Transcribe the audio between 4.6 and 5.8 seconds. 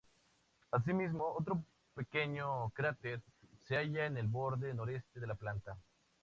noreste de la planta.